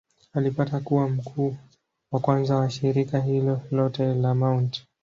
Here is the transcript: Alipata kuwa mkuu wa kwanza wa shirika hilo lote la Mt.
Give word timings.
Alipata 0.33 0.79
kuwa 0.79 1.09
mkuu 1.09 1.57
wa 2.11 2.19
kwanza 2.19 2.55
wa 2.55 2.69
shirika 2.69 3.19
hilo 3.21 3.61
lote 3.71 4.13
la 4.13 4.35
Mt. 4.35 4.83